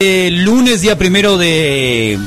[0.00, 2.20] El lunes, día primero de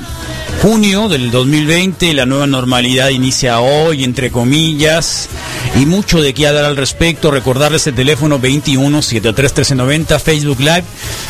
[0.61, 5.27] junio del 2020, la nueva normalidad inicia hoy, entre comillas,
[5.75, 7.31] y mucho de qué hablar al respecto.
[7.31, 10.83] Recordarles el teléfono 21 73 1390, Facebook Live.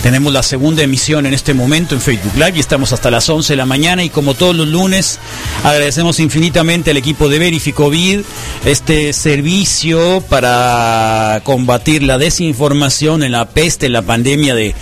[0.03, 3.53] Tenemos la segunda emisión en este momento en Facebook Live y estamos hasta las 11
[3.53, 4.03] de la mañana.
[4.03, 5.17] Y como todos los lunes,
[5.63, 8.21] agradecemos infinitamente al equipo de Verificovid
[8.65, 14.75] este servicio para combatir la desinformación en la peste, en la pandemia de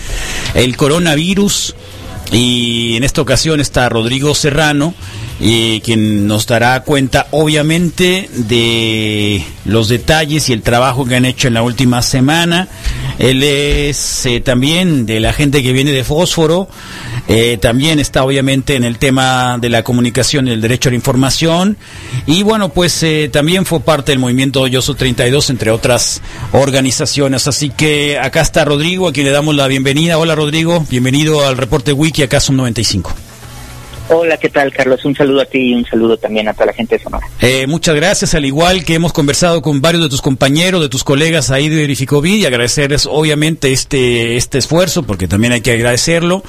[0.75, 1.75] coronavirus.
[2.31, 4.93] Y en esta ocasión está Rodrigo Serrano,
[5.41, 11.47] eh, quien nos dará cuenta obviamente de los detalles y el trabajo que han hecho
[11.47, 12.67] en la última semana.
[13.19, 16.67] Él es eh, también de la gente que viene de Fósforo,
[17.29, 20.97] eh, también está obviamente en el tema de la comunicación y el derecho a la
[20.97, 21.77] información.
[22.25, 27.47] Y bueno, pues también fue parte del movimiento Yoso 32, entre otras organizaciones.
[27.47, 30.17] Así que acá está Rodrigo, a quien le damos la bienvenida.
[30.17, 33.28] Hola Rodrigo, bienvenido al reporte Wiki, acá son 95.
[34.11, 35.05] Hola, ¿qué tal, Carlos?
[35.05, 37.27] Un saludo a ti y un saludo también a toda la gente de Sonora.
[37.41, 41.03] Eh, muchas gracias, al igual que hemos conversado con varios de tus compañeros, de tus
[41.03, 46.43] colegas ahí de Verificovid y agradecerles obviamente este, este esfuerzo, porque también hay que agradecerlo.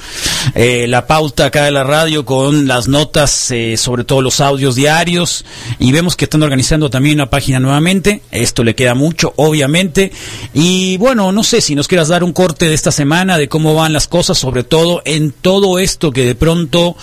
[0.55, 4.73] Eh, la pauta acá de la radio con las notas, eh, sobre todo los audios
[4.73, 5.45] diarios,
[5.77, 8.21] y vemos que están organizando también una página nuevamente.
[8.31, 10.11] Esto le queda mucho, obviamente.
[10.55, 13.75] Y bueno, no sé si nos quieras dar un corte de esta semana, de cómo
[13.75, 16.95] van las cosas, sobre todo en todo esto que de pronto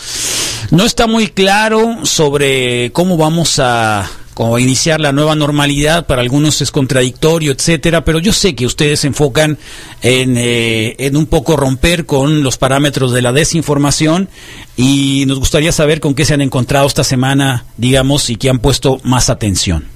[0.71, 4.09] no está muy claro sobre cómo vamos a
[4.59, 9.09] iniciar la nueva normalidad, para algunos es contradictorio, etcétera, pero yo sé que ustedes se
[9.09, 9.59] enfocan
[10.01, 14.29] en, eh, en un poco romper con los parámetros de la desinformación
[14.77, 18.61] y nos gustaría saber con qué se han encontrado esta semana, digamos, y qué han
[18.61, 19.87] puesto más atención.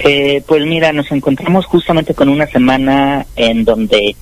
[0.00, 4.16] Eh, pues mira, nos encontramos justamente con una semana en donde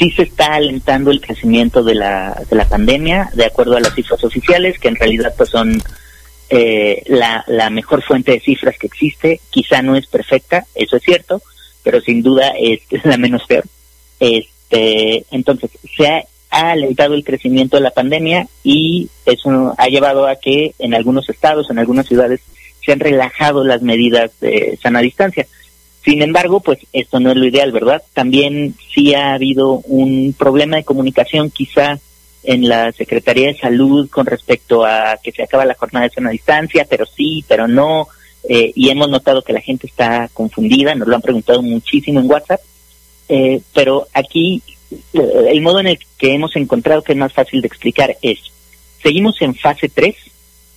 [0.00, 3.94] sí se está alentando el crecimiento de la, de la pandemia, de acuerdo a las
[3.94, 5.80] cifras oficiales, que en realidad pues son
[6.48, 9.42] eh, la, la mejor fuente de cifras que existe.
[9.50, 11.42] Quizá no es perfecta, eso es cierto,
[11.82, 13.64] pero sin duda es, la menos peor.
[14.18, 20.26] Este, entonces, se ha, ha alentado el crecimiento de la pandemia y eso ha llevado
[20.26, 22.40] a que en algunos estados, en algunas ciudades,
[22.82, 25.46] se han relajado las medidas de sana distancia.
[26.02, 28.02] Sin embargo, pues esto no es lo ideal, ¿verdad?
[28.14, 31.98] También sí ha habido un problema de comunicación quizá
[32.42, 36.30] en la Secretaría de Salud con respecto a que se acaba la jornada de sana
[36.30, 38.08] distancia, pero sí, pero no,
[38.48, 42.30] eh, y hemos notado que la gente está confundida, nos lo han preguntado muchísimo en
[42.30, 42.60] WhatsApp,
[43.28, 47.60] eh, pero aquí eh, el modo en el que hemos encontrado que es más fácil
[47.60, 48.38] de explicar es,
[49.02, 50.16] seguimos en fase 3,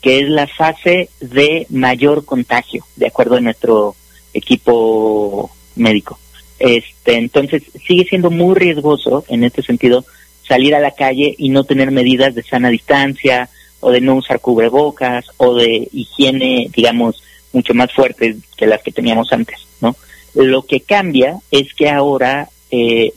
[0.02, 3.96] que es la fase de mayor contagio, de acuerdo a nuestro
[4.34, 6.20] equipo médico.
[6.60, 10.06] Este, entonces sigue siendo muy riesgoso en este sentido
[10.48, 13.50] salir a la calle y no tener medidas de sana distancia
[13.80, 18.92] o de no usar cubrebocas o de higiene, digamos, mucho más fuertes que las que
[18.92, 19.96] teníamos antes, ¿no?
[20.34, 23.14] Lo que cambia es que ahora eh,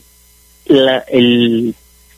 [0.65, 1.73] la, el,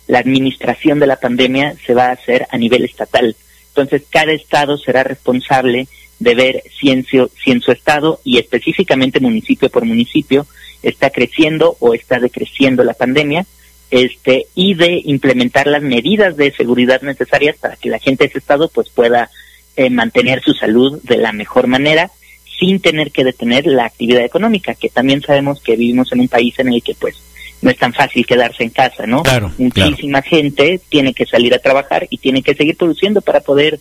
[0.08, 3.36] la administración de la pandemia se va a hacer a nivel estatal.
[3.70, 5.88] Entonces, cada estado será responsable
[6.20, 10.46] de ver si en, su, si en su estado y específicamente municipio por municipio
[10.84, 13.46] está creciendo o está decreciendo la pandemia
[13.92, 18.38] este y de implementar las medidas de seguridad necesarias para que la gente de ese
[18.38, 19.32] estado pues pueda
[19.76, 22.12] eh, mantener su salud de la mejor manera
[22.60, 26.60] sin tener que detener la actividad económica que también sabemos que vivimos en un país
[26.60, 27.16] en el que pues
[27.62, 31.60] no es tan fácil quedarse en casa no claro, muchísima gente tiene que salir a
[31.60, 33.80] trabajar y tiene que seguir produciendo para poder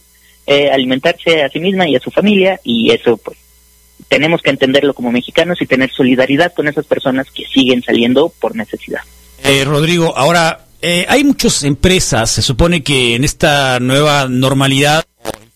[0.51, 3.37] eh, alimentarse a sí misma y a su familia y eso pues
[4.09, 8.57] tenemos que entenderlo como mexicanos y tener solidaridad con esas personas que siguen saliendo por
[8.57, 9.01] necesidad.
[9.45, 15.05] Eh, Rodrigo, ahora eh, hay muchas empresas, se supone que en esta nueva normalidad,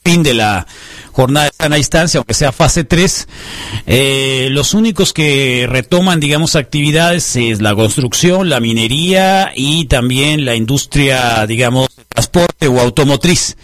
[0.05, 0.67] fin de la
[1.13, 3.29] jornada de sana distancia, aunque sea fase 3,
[3.87, 10.55] eh, los únicos que retoman, digamos, actividades es la construcción, la minería y también la
[10.55, 13.57] industria, digamos, transporte o automotriz.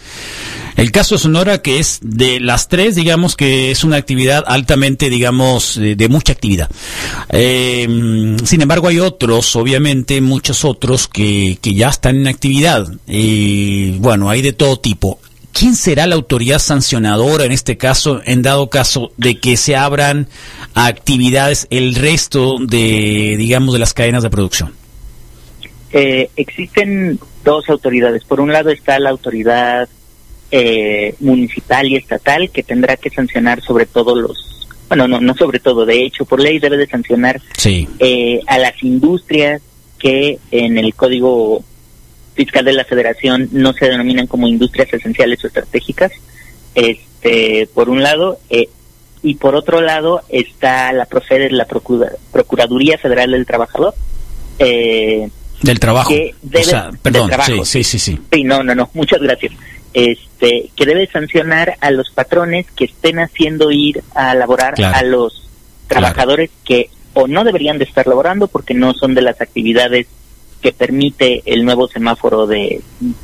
[0.78, 5.10] El caso de Sonora, que es de las tres, digamos que es una actividad altamente,
[5.10, 6.70] digamos, de, mucha actividad.
[7.30, 12.86] Eh, sin embargo, hay otros, obviamente, muchos otros que, que ya están en actividad.
[13.08, 15.18] Y bueno, hay de todo tipo.
[15.52, 20.28] ¿Quién será la autoridad sancionadora en este caso, en dado caso de que se abran
[20.74, 24.72] actividades el resto de, digamos, de las cadenas de producción?
[25.90, 28.22] Eh, existen dos autoridades.
[28.22, 29.88] Por un lado está la autoridad
[30.50, 35.60] eh, municipal y estatal que tendrá que sancionar sobre todo los, bueno, no, no sobre
[35.60, 37.86] todo, de hecho, por ley debe de sancionar Sí.
[37.98, 39.60] eh, a las industrias
[39.98, 41.62] que en el código
[42.34, 46.12] fiscal de la Federación no se denominan como industrias esenciales o estratégicas,
[46.74, 48.68] este, por un lado, eh,
[49.22, 53.94] y por otro lado está la Profeder, la Procuraduría Federal del Trabajador.
[54.60, 55.28] Eh,
[55.62, 56.10] del trabajo.
[56.10, 56.72] Que debe,
[57.02, 58.44] perdón, sí, sí, sí, sí.
[58.44, 59.52] no, no, no, muchas gracias.
[59.98, 65.48] Este, que debe sancionar a los patrones que estén haciendo ir a laborar a los
[65.88, 70.06] trabajadores que o no deberían de estar laborando porque no son de las actividades
[70.60, 72.80] que permite el nuevo semáforo de,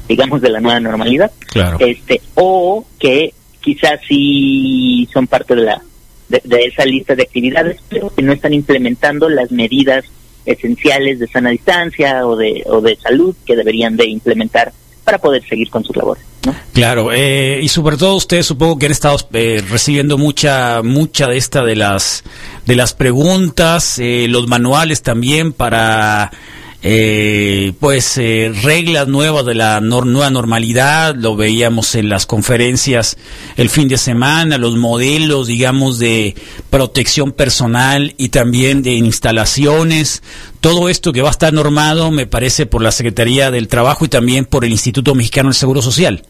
[0.09, 1.31] digamos, de la nueva normalidad.
[1.47, 1.77] Claro.
[1.79, 5.83] Este, o que quizás sí son parte de la
[6.29, 10.05] de, esa lista de actividades, pero que no están implementando las medidas
[10.45, 14.73] esenciales de sana distancia o de, o de salud que deberían de implementar
[15.05, 16.25] para poder seguir con sus labores.
[16.73, 21.37] Claro, eh, y sobre todo ustedes supongo que han estado eh, recibiendo mucha mucha de
[21.37, 22.25] esta de las
[22.67, 26.31] de las preguntas, eh, los manuales también para
[26.87, 33.17] eh, pues eh, reglas nuevas de la nueva normalidad, lo veíamos en las conferencias
[33.57, 36.35] el fin de semana, los modelos, digamos, de
[36.69, 40.23] protección personal y también de instalaciones,
[40.61, 44.09] todo esto que va a estar normado, me parece, por la Secretaría del Trabajo y
[44.09, 46.27] también por el Instituto Mexicano del Seguro Social.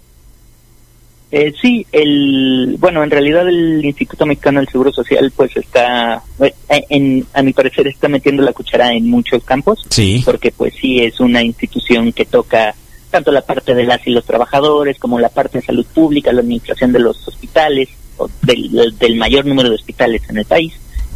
[1.37, 6.55] Eh, sí, el, bueno, en realidad el Instituto Mexicano del Seguro Social pues está, eh,
[6.89, 10.23] en, a mi parecer está metiendo la cuchara en muchos campos, sí.
[10.25, 12.73] porque pues sí es una institución que toca
[13.11, 16.43] tanto la parte de las y los trabajadores como la parte de salud pública, la
[16.43, 20.75] administración de los hospitales, o del, del mayor número de hospitales en el país.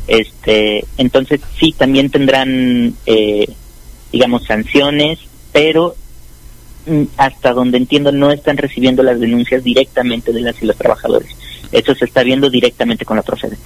[0.09, 3.47] Este, entonces sí también tendrán, eh,
[4.11, 5.21] digamos, sanciones,
[5.53, 5.95] pero
[7.17, 11.31] hasta donde entiendo, no están recibiendo las denuncias directamente de las y los trabajadores.
[11.73, 13.57] Eso se está viendo directamente con la Procede.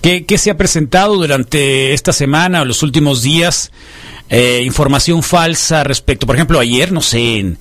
[0.00, 3.70] ¿Qué, se ha presentado durante esta semana o los últimos días?
[4.28, 7.58] Eh, información falsa respecto, por ejemplo, ayer, no sé, en,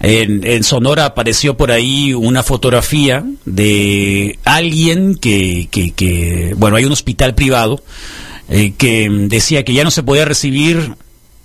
[0.00, 7.34] en, Sonora apareció por ahí una fotografía de alguien que, que, bueno, hay un hospital
[7.34, 7.82] privado
[8.48, 10.94] eh, que decía que ya no se podía recibir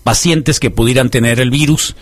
[0.03, 1.95] pacientes que pudieran tener el virus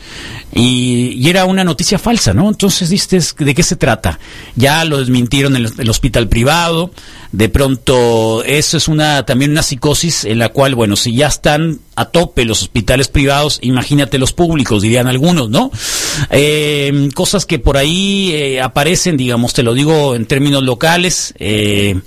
[0.53, 2.49] y, era una noticia falsa, ¿no?
[2.49, 4.19] Entonces, dices, ¿de qué se trata?
[4.55, 6.91] Ya lo desmintieron en el, hospital privado,
[7.31, 11.79] de pronto eso es una también una psicosis en la cual, bueno, si ya están
[11.95, 15.71] a tope los hospitales privados, imagínate los públicos, dirían algunos, ¿no?
[16.31, 21.99] Eh, cosas que por ahí eh, aparecen, digamos, te lo digo en términos locales, eh,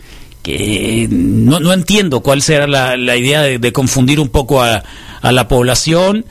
[0.43, 4.83] que no, no entiendo cuál será la idea de, confundir un poco a,
[5.23, 6.27] a la población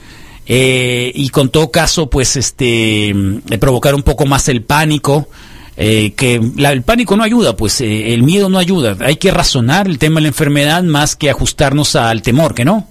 [0.46, 3.14] eh, y con todo caso pues este
[3.58, 5.28] provocar un poco más el pánico
[5.76, 8.96] eh, que el pánico no ayuda pues eh, el miedo no ayuda.
[9.00, 12.86] Hay que razonar el tema de la enfermedad más que ajustarnos al temor que no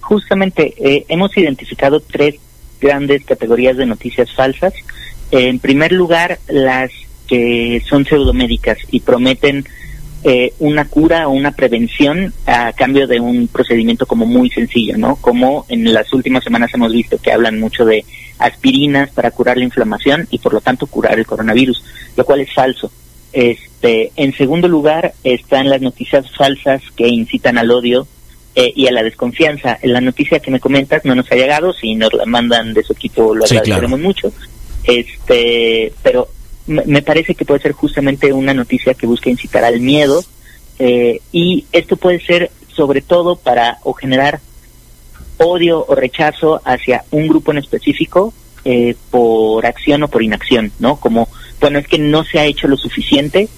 [0.00, 0.74] justamente
[1.08, 2.36] hemos identificado tres
[2.80, 4.72] grandes categorías de noticias falsas.
[5.30, 6.90] En primer lugar las
[7.26, 9.66] que son pseudomédicas y prometen
[10.24, 15.16] eh, una cura o una prevención a cambio de un procedimiento como muy sencillo, ¿no?
[15.16, 18.04] Como en las últimas semanas hemos visto que hablan mucho de
[18.38, 21.84] aspirinas para curar la inflamación y por lo tanto curar el coronavirus,
[22.16, 22.90] lo cual es falso.
[23.32, 28.08] Este, en segundo lugar están las noticias falsas que incitan al odio
[28.54, 29.78] eh, y a la desconfianza.
[29.82, 32.82] En la noticia que me comentas no nos ha llegado, si nos la mandan de
[32.82, 34.32] su equipo lo agradeceremos mucho.
[34.82, 36.28] Este, pero
[36.68, 40.22] me parece que puede ser justamente una noticia que busca incitar al miedo
[40.78, 44.40] eh, y esto puede ser sobre todo para o generar
[45.38, 48.32] odio o rechazo hacia un grupo en específico
[48.64, 50.96] eh, por acción o por inacción, ¿no?
[50.96, 51.28] Como,
[51.60, 53.48] bueno, es que no se ha hecho lo suficiente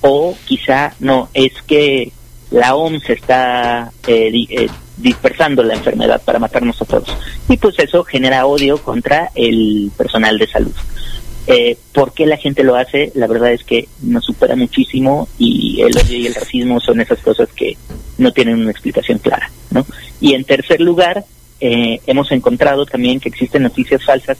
[0.00, 2.12] o quizá no, es que
[2.50, 7.16] la OMS está eh, dispersando la enfermedad para matarnos a todos.
[7.48, 10.74] Y pues eso genera odio contra el personal de salud.
[11.46, 13.12] Eh, ¿Por qué la gente lo hace?
[13.14, 17.18] La verdad es que nos supera muchísimo y el odio y el racismo son esas
[17.20, 17.76] cosas que
[18.18, 19.86] no tienen una explicación clara, ¿no?
[20.20, 21.24] Y en tercer lugar,
[21.60, 24.38] eh, hemos encontrado también que existen noticias falsas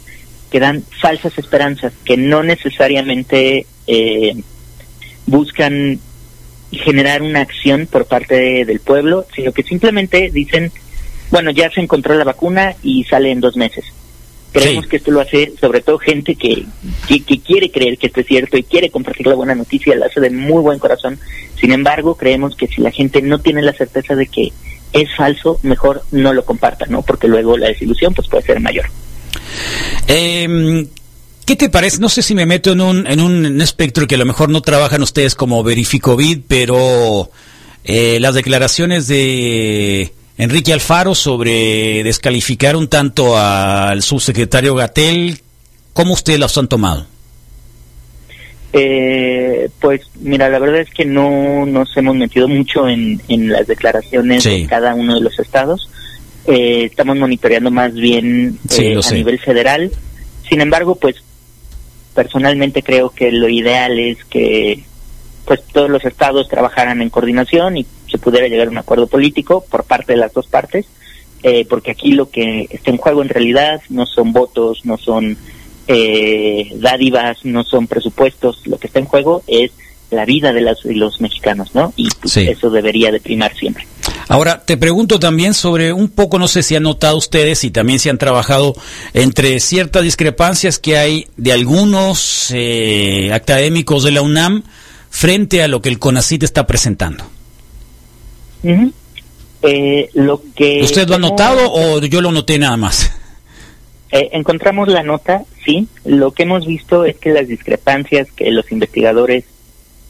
[0.51, 4.35] que dan falsas esperanzas, que no necesariamente eh,
[5.25, 5.99] buscan
[6.71, 10.71] generar una acción por parte del pueblo, sino que simplemente dicen,
[11.31, 13.85] bueno, ya se encontró la vacuna y sale en dos meses.
[14.51, 16.65] Creemos que esto lo hace sobre todo gente que,
[17.07, 20.19] que, quiere creer que esto es cierto y quiere compartir la buena noticia, lo hace
[20.19, 21.17] de muy buen corazón.
[21.59, 24.51] Sin embargo, creemos que si la gente no tiene la certeza de que
[24.91, 27.01] es falso, mejor no lo comparta, ¿no?
[27.01, 28.85] Porque luego la desilusión pues puede ser mayor.
[30.07, 30.85] Eh,
[31.45, 31.99] ¿Qué te parece?
[31.99, 34.61] No sé si me meto en un, en un espectro que a lo mejor no
[34.61, 37.29] trabajan ustedes como Verificovid, pero
[37.83, 45.37] eh, las declaraciones de Enrique Alfaro sobre descalificar un tanto al subsecretario Gatel.
[45.93, 47.05] ¿Cómo ustedes los han tomado?
[48.73, 54.43] Eh, pues mira, la verdad es que no nos hemos metido mucho en, las declaraciones
[54.43, 55.91] de cada uno de los estados.
[56.47, 59.91] Eh, estamos monitoreando más bien eh, a nivel federal.
[60.49, 61.17] Sin embargo, pues
[62.15, 64.85] personalmente creo que lo ideal es que
[65.45, 69.65] pues todos los estados trabajaran en coordinación y se pudiera llegar a un acuerdo político
[69.69, 70.85] por parte de las dos partes,
[71.43, 75.37] eh, porque aquí lo que está en juego en realidad no son votos, no son
[75.87, 79.71] eh, dádivas, no son presupuestos, lo que está en juego es
[80.11, 81.93] la vida de, los mexicanos, ¿no?
[81.95, 83.87] Y pues, eso debería de primar siempre.
[84.27, 87.99] Ahora, te pregunto también sobre un poco, no sé si han notado ustedes y también
[87.99, 88.73] si han trabajado
[89.13, 94.63] entre ciertas discrepancias que hay de algunos eh, académicos de la UNAM
[95.11, 97.23] frente a lo que el CONACIT está presentando.
[99.63, 103.11] Eh, lo que ¿Usted lo ha notado o yo lo noté nada más?
[104.11, 105.87] Eh, encontramos la nota, sí.
[106.05, 109.43] Lo que hemos visto es que las discrepancias que los investigadores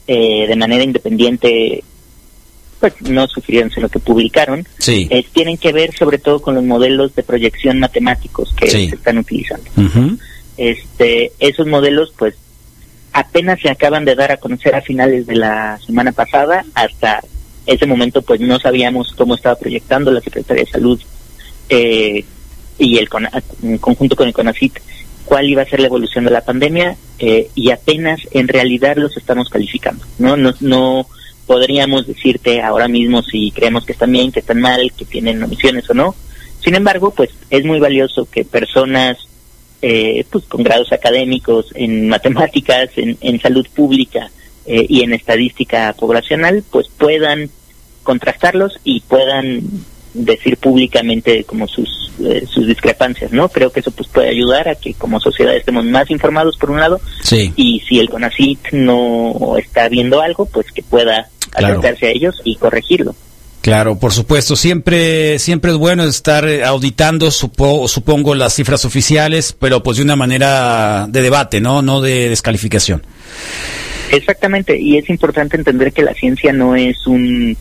[0.06, 1.84] eh, de manera independiente
[2.80, 4.66] pues no sufrieron, sino que publicaron,
[5.32, 9.70] tienen que ver sobre todo con los modelos de proyección matemáticos que se están utilizando.
[10.56, 12.34] este, esos modelos, pues,
[13.12, 17.20] apenas se acaban de dar a conocer a finales de la semana pasada, hasta
[17.66, 21.00] ese momento pues no sabíamos cómo estaba proyectando la Secretaría de Salud
[21.68, 22.24] eh,
[22.78, 23.08] y el
[23.62, 24.78] en conjunto con el CONACIT
[25.24, 29.16] cuál iba a ser la evolución de la pandemia eh, y apenas en realidad los
[29.16, 30.04] estamos calificando.
[30.18, 31.06] No, no, no
[31.46, 35.88] podríamos decirte ahora mismo si creemos que están bien, que están mal, que tienen omisiones
[35.90, 36.14] o no.
[36.60, 39.18] Sin embargo, pues es muy valioso que personas
[39.82, 44.30] eh, pues con grados académicos en matemáticas, en, en salud pública,
[44.64, 47.50] eh, y en estadística poblacional, pues puedan
[48.04, 49.62] contrastarlos y puedan
[50.14, 53.48] decir públicamente como sus eh, sus discrepancias, ¿no?
[53.48, 56.78] Creo que eso pues puede ayudar a que como sociedad estemos más informados por un
[56.78, 57.00] lado
[57.56, 62.56] y si el CONACYT no está viendo algo, pues que pueda acercarse a ellos y
[62.56, 63.16] corregirlo.
[63.62, 69.98] Claro, por supuesto, siempre siempre es bueno estar auditando, supongo, las cifras oficiales, pero pues
[69.98, 71.80] de una manera de debate, ¿no?
[71.80, 73.04] No de descalificación.
[74.10, 77.56] Exactamente, y es importante entender que la ciencia no es un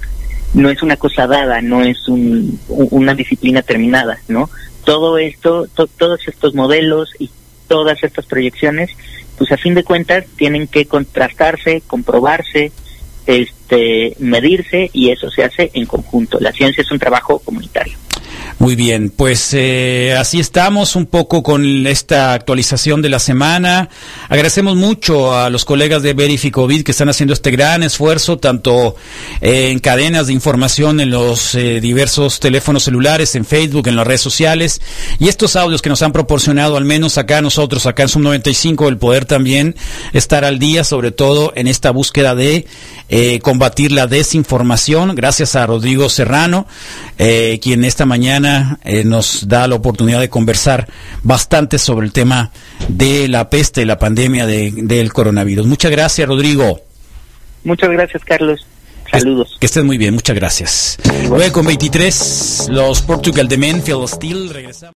[0.55, 4.49] no es una cosa dada, no es un, una disciplina terminada, ¿no?
[4.83, 5.67] Todo esto,
[5.97, 7.29] todos estos modelos y
[7.67, 8.89] todas estas proyecciones,
[9.37, 12.71] pues a fin de cuentas tienen que contrastarse, comprobarse,
[13.27, 13.60] este,
[14.19, 16.39] medirse y eso se hace en conjunto.
[16.39, 17.97] La ciencia es un trabajo comunitario.
[18.59, 23.89] Muy bien, pues eh, así estamos un poco con esta actualización de la semana.
[24.29, 28.95] Agradecemos mucho a los colegas de Verificovid que están haciendo este gran esfuerzo, tanto
[29.39, 34.21] en cadenas de información en los eh, diversos teléfonos celulares, en Facebook, en las redes
[34.21, 34.81] sociales,
[35.17, 38.89] y estos audios que nos han proporcionado, al menos acá nosotros, acá en Sum 95,
[38.89, 39.75] el poder también
[40.13, 42.67] estar al día, sobre todo en esta búsqueda de
[43.09, 45.15] eh, combatir la desinformación.
[45.15, 46.67] Gracias a Rodrigo Serrano,
[47.61, 50.87] quien esta mañana eh, nos da la oportunidad de conversar
[51.23, 52.51] bastante sobre el tema
[52.87, 55.67] de la peste, la pandemia del coronavirus.
[55.67, 56.81] Muchas gracias, Rodrigo.
[57.63, 58.65] Muchas gracias, Carlos.
[59.11, 59.57] Saludos.
[59.59, 60.97] Que, estén muy bien, muchas gracias.
[61.27, 64.89] Luego con 23, los Portugal de Menfield Steel regresamos.